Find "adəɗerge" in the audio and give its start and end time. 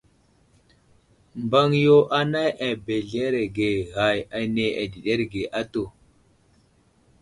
4.81-5.41